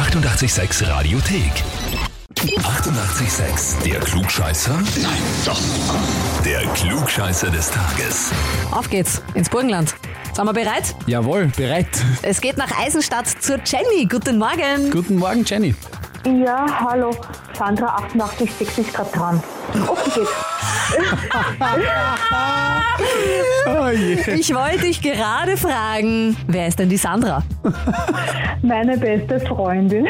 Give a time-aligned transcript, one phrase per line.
[0.00, 1.52] 886 Radiothek.
[2.34, 3.82] 88,6.
[3.84, 4.72] Der Klugscheißer?
[4.72, 5.60] Nein, doch.
[6.42, 8.30] Der Klugscheißer des Tages.
[8.70, 9.94] Auf geht's ins Burgenland.
[10.32, 10.94] Sind wir bereit?
[11.06, 11.86] Jawohl, bereit.
[12.22, 14.06] Es geht nach Eisenstadt zur Jenny.
[14.10, 14.90] Guten Morgen.
[14.90, 15.74] Guten Morgen, Jenny.
[16.24, 17.10] Ja, hallo.
[17.52, 19.42] Sandra 886 ist gerade dran.
[23.66, 24.34] Oh je.
[24.34, 27.42] Ich wollte dich gerade fragen, wer ist denn die Sandra?
[28.62, 30.06] Meine beste Freundin.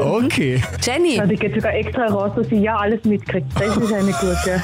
[0.00, 0.62] Okay.
[0.82, 3.46] Jenny, Ja, die geht sogar extra raus, dass sie ja alles mitkriegt.
[3.58, 4.62] Das ist eine gute.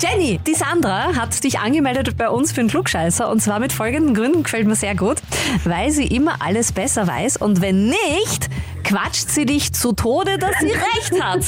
[0.00, 4.14] Jenny, die Sandra hat dich angemeldet bei uns für einen Klugscheißer und zwar mit folgenden
[4.14, 5.18] Gründen, gefällt mir sehr gut,
[5.64, 8.48] weil sie immer alles besser weiß und wenn nicht,
[8.90, 11.44] quatscht sie dich zu Tode, dass sie recht hat.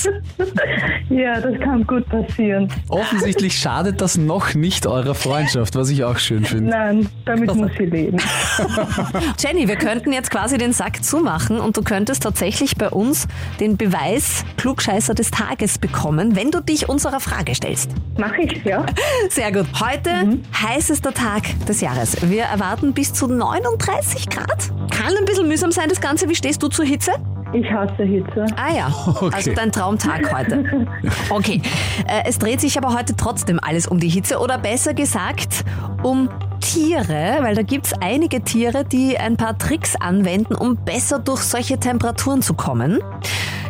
[1.10, 2.68] Ja, das kann gut passieren.
[2.88, 6.70] Offensichtlich schadet das noch nicht eurer Freundschaft, was ich auch schön finde.
[6.70, 8.18] Nein, damit muss sie leben.
[9.38, 13.26] Jenny, wir könnten jetzt quasi den Sack zumachen und du könntest tatsächlich bei uns
[13.58, 17.90] den Beweis Klugscheißer des Tages bekommen, wenn du dich unserer Frage stellst.
[18.18, 18.86] Mach ich, ja?
[19.30, 19.66] Sehr gut.
[19.80, 22.30] Heute heißester Tag des Jahres.
[22.30, 24.70] Wir erwarten bis zu 39 Grad.
[24.90, 26.28] Kann ein bisschen mühsam sein, das Ganze.
[26.28, 27.12] Wie stehst du zur Hitze?
[27.52, 28.46] Ich hasse Hitze.
[28.56, 29.30] Ah ja, Okay.
[29.34, 30.86] also dein Traumtag heute.
[31.30, 31.60] Okay,
[32.06, 35.64] äh, es dreht sich aber heute trotzdem alles um die Hitze oder besser gesagt
[36.02, 36.28] um
[36.60, 41.78] Tiere, weil da gibt's einige Tiere, die ein paar Tricks anwenden, um besser durch solche
[41.78, 43.00] Temperaturen zu kommen.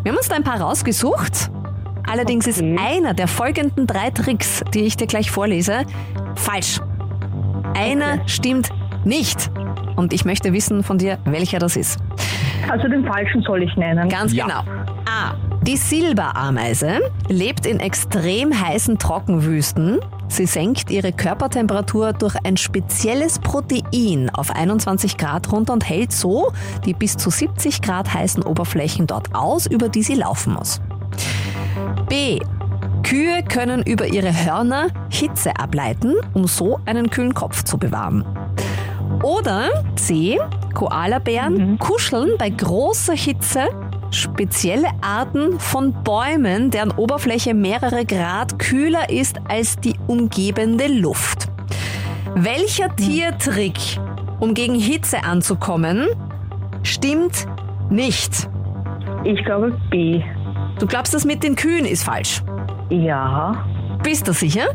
[0.03, 1.51] Wir haben uns da ein paar rausgesucht.
[2.09, 2.77] Allerdings ist Okay.
[2.79, 5.83] einer der folgenden drei Tricks, die ich dir gleich vorlese,
[6.35, 6.81] falsch.
[7.75, 8.69] Einer stimmt
[9.05, 9.51] nicht.
[9.97, 11.99] Und ich möchte wissen von dir, welcher das ist.
[12.71, 14.09] Also den falschen soll ich nennen.
[14.09, 14.47] Ganz Ja.
[14.47, 14.61] genau.
[15.07, 15.35] A.
[15.63, 20.01] Die Silberameise lebt in extrem heißen Trockenwüsten.
[20.29, 26.53] Sie senkt ihre Körpertemperatur durch ein spezielles Protein auf 21 Grad runter und hält so
[26.85, 30.81] die bis zu 70 Grad heißen Oberflächen dort aus, über die sie laufen muss.
[32.09, 32.41] B.
[33.05, 38.25] Kühe können über ihre Hörner Hitze ableiten, um so einen kühlen Kopf zu bewahren.
[39.23, 40.39] Oder C.
[40.73, 43.69] Koalabären kuscheln bei großer Hitze
[44.11, 51.49] spezielle Arten von Bäumen, deren Oberfläche mehrere Grad kühler ist als die umgebende Luft.
[52.35, 53.79] Welcher Tiertrick,
[54.41, 56.07] um gegen Hitze anzukommen,
[56.83, 57.47] stimmt
[57.91, 58.49] nicht?
[59.25, 60.23] Ich glaube B.
[60.79, 62.43] Du glaubst, das mit den Kühen ist falsch.
[62.91, 63.65] Ja.
[64.03, 64.67] Bist du sicher?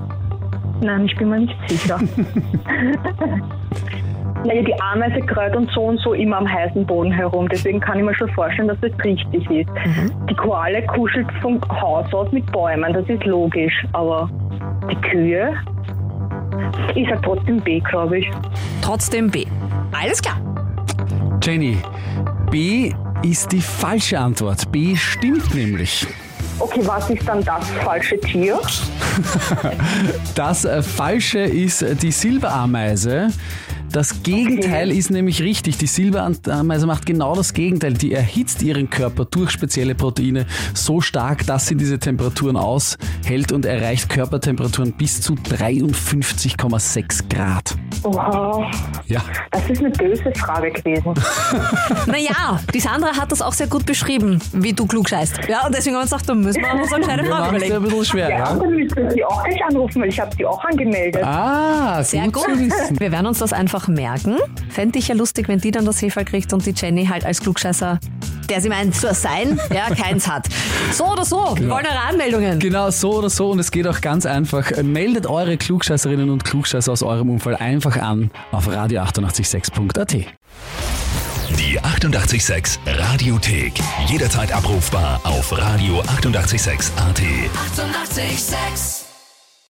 [0.82, 2.00] Nein, ich bin mir nicht sicher.
[4.48, 7.48] naja, die Ameise kreuzt und so und so immer am heißen Boden herum.
[7.50, 9.70] Deswegen kann ich mir schon vorstellen, dass das richtig ist.
[10.30, 12.94] Die Koale kuschelt vom Haus aus mit Bäumen.
[12.94, 13.86] Das ist logisch.
[13.94, 14.30] Aber
[14.90, 15.54] die Kühe?
[16.96, 18.32] Ich sag trotzdem B, glaube ich.
[18.82, 19.46] Trotzdem B.
[19.92, 20.38] Alles klar.
[21.44, 21.78] Jenny,
[22.50, 22.94] B
[23.24, 24.72] ist die falsche Antwort.
[24.72, 26.08] B stimmt nämlich.
[26.60, 28.60] Okay, was ist dann das falsche Tier?
[30.36, 33.30] Das äh, Falsche ist die Silberameise.
[33.92, 35.78] Das Gegenteil ist nämlich richtig.
[35.78, 37.94] Die Silberameise macht genau das Gegenteil.
[37.94, 43.66] Die erhitzt ihren Körper durch spezielle Proteine so stark, dass sie diese Temperaturen aushält und
[43.66, 47.76] erreicht Körpertemperaturen bis zu 53,6 Grad.
[48.04, 48.70] Oha,
[49.08, 49.22] Ja.
[49.52, 51.14] das ist eine böse Frage gewesen.
[52.08, 55.40] Naja, die Sandra hat das auch sehr gut beschrieben, wie du klug scheißt.
[55.50, 57.44] Ja, und deswegen haben wir uns gedacht, da müssen wir uns eine kleine Wir Frage
[57.44, 57.84] machen es ein überlegen.
[57.90, 58.56] bisschen schwer, Ja, ja?
[58.56, 61.24] dann müssten Sie auch gleich anrufen, weil ich habe Sie auch angemeldet.
[61.24, 63.00] Ah, Sehr gut, gut.
[63.00, 64.38] Wir werden uns das einfach merken.
[64.70, 67.42] Fände ich ja lustig, wenn die dann das Hefe kriegt und die Jenny halt als
[67.42, 68.00] Klugscheißer,
[68.48, 70.48] der sie meint zu sein, ja, keins hat.
[70.92, 72.60] So oder so, wir wollen eure Anmeldungen.
[72.60, 74.72] Genau so oder so und es geht auch ganz einfach.
[74.84, 80.14] Meldet eure Klugscheißerinnen und Klugscheißer aus eurem Umfall einfach an auf radio886.at.
[80.14, 83.74] Die 88,6 Radiothek.
[84.08, 87.18] Jederzeit abrufbar auf radio886.at.
[87.18, 88.18] 88,6.
[88.18, 89.07] Eighty-eight, sex.